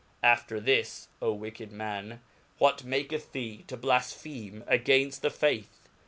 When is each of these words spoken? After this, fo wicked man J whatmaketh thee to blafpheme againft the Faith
After 0.23 0.59
this, 0.59 1.09
fo 1.19 1.31
wicked 1.33 1.71
man 1.71 2.09
J 2.09 2.17
whatmaketh 2.65 3.33
thee 3.33 3.63
to 3.67 3.77
blafpheme 3.77 4.63
againft 4.63 5.19
the 5.21 5.29
Faith 5.29 5.89